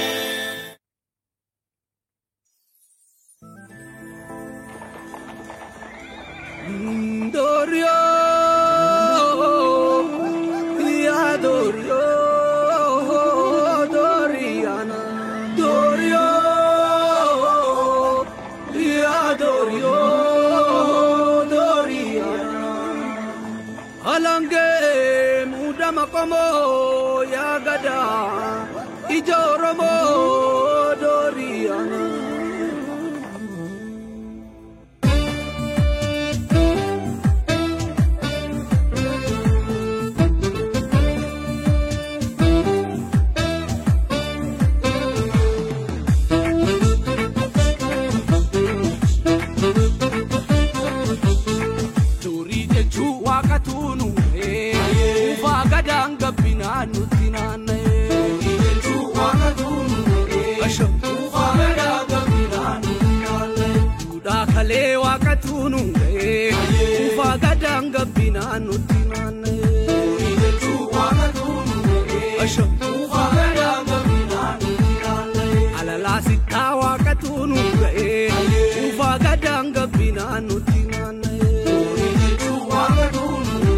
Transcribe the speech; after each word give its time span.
Doria. 7.32 7.97
Hakuna 25.88 26.02
makomo 26.02 27.24
ya 27.32 27.60
gada, 27.60 28.00
ija 29.10 29.38
Oromo 29.40 30.96
doria 31.02 32.27
Alalaa 75.80 76.22
sittaa 76.28 76.72
waaqa 76.82 77.14
tuunu 77.22 77.56
ufaa 78.88 79.18
gadaan 79.26 79.68
gabbinaan 79.76 80.44
nutti 80.48 80.80
naanna'ee. 80.92 81.64
Doorii 81.68 82.14
jechuun 82.22 82.62
waaqa 82.72 83.06
tuunu 83.16 83.74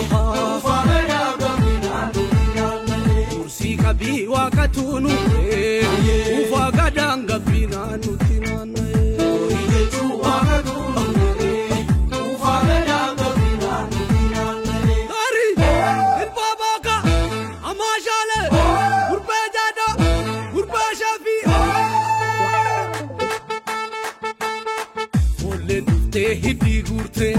ufaa 0.00 0.80
gadaan 0.90 1.34
gabbinaan 1.42 2.08
nutti 2.16 2.44
naanna'ee. 2.56 3.26
Dursii 3.34 3.76
qabii 3.82 4.20
waaqa 4.34 4.64
tuunu 4.76 5.08
ufaa 5.08 5.51
Dhuftee 26.12 26.34
hidhii 26.42 26.82
guurtee. 26.88 27.34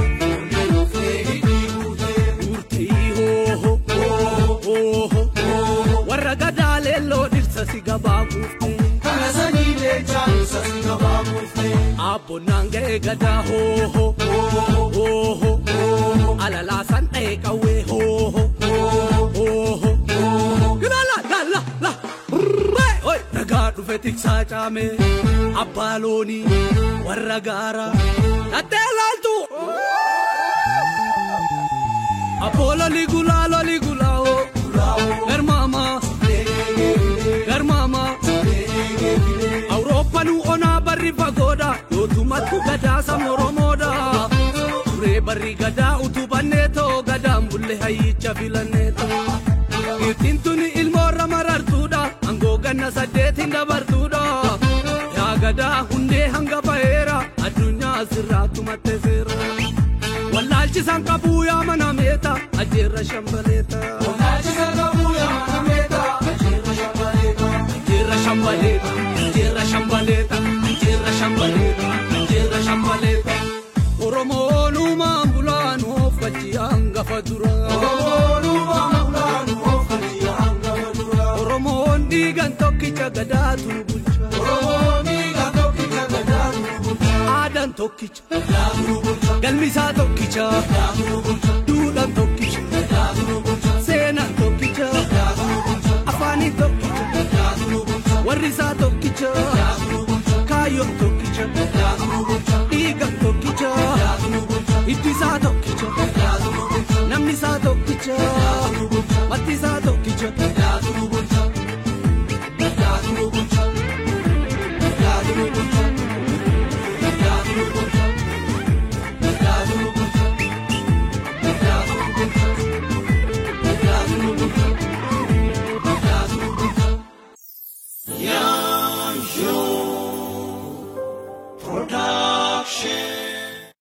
Warra 6.10 6.36
gadaa 6.36 6.80
leelloo 6.86 7.28
dhirsa 7.34 7.66
si 7.72 7.82
gabaa 7.82 8.22
guuftee. 8.34 8.78
Abbonnaan 12.12 12.68
ga'ee 12.74 13.00
gadaa 13.08 13.40
hooho 13.50 14.06
hooho 14.96 15.52
tiksaa 24.04 24.44
caamee 24.52 24.92
abbaa 25.64 25.96
loonii 26.04 26.44
warra 27.08 27.38
gaaraa 27.48 27.92
dhattee 28.52 28.88
laaltu. 29.00 29.34
Apollo 32.48 32.88
ligula 32.96 33.38
lo 33.52 33.60
ligula 33.70 34.10
o 34.32 34.34
Garmama 35.30 35.84
Garmama 37.50 38.02
Awurooppaan 39.76 40.30
onaa 40.54 40.80
barri 40.88 41.12
fagoodha 41.20 41.70
yootumatti 41.92 42.58
gadaa 42.68 43.00
samoromoodha 43.08 43.92
turee 44.90 45.22
barri 45.28 45.54
gadaa 45.62 45.94
utubannee 46.06 46.68
too 46.78 47.04
gadaan 47.10 47.48
bulle 47.50 47.76
hayyicha 47.84 48.34
filannee 48.40 48.90
too 49.00 49.22
ittiin 50.10 50.38
tuni 50.44 50.68
ilmoorra 50.82 51.28
marartuudha 51.36 51.93
ganna 52.84 52.92
saddeetiin 52.92 53.52
dabartuudha 53.54 54.22
yaa 55.18 55.36
gadaa 55.42 55.84
hundee 55.92 56.28
hanga 56.34 56.60
ba'eera 56.66 57.18
addunyaa 57.48 57.94
asirraatti 58.02 58.62
mattee 58.70 58.98
seera. 59.04 59.36
Wallaalchisan 60.34 61.04
qabuu 61.10 61.44
yaa 61.50 61.64
mana 61.70 61.88
meeta 62.00 62.34
ajjeerra 62.64 63.04
shambaleeta. 63.12 63.78
Wallaalchisan 64.06 64.74
qabuu 64.80 65.14
yaa 65.20 65.32
mana 65.40 65.62
meeta 65.70 66.02
ajjeerra 66.32 66.74
shambaleeta. 66.82 67.48
Ajjeerra 67.78 68.18
shambaleeta 68.26 68.92
ajjeerra 69.24 69.66
shambaleeta 69.72 70.36
ajjeerra 70.72 71.12
shambaleeta 71.20 71.83
tokkicha 83.04 83.10
gadaatu 83.10 83.70
bulcha. 83.88 84.24
Oromoon 84.40 85.06
dhiigan 85.08 85.52
tokkicha 85.58 86.04
gadaatu 86.14 86.60
bulcha. 86.84 87.14
Aadaan 87.38 87.74
tokkicha. 87.74 88.24
Galmisaa 89.44 89.94
tokkicha. 89.94 90.46
Duudhaan 91.68 92.14
tokkicha. 92.14 92.60
Seenaan 93.86 94.34
tokkicha. 94.40 94.88
Afaaniin 96.06 96.54
tokkicha. 96.56 97.46
Warri 98.26 98.48
isaa 98.48 98.76
tokkicha. 98.76 99.30
Kaayyoon 100.50 100.92
tokkicha. 101.00 101.44
Dhiigaan 101.56 102.43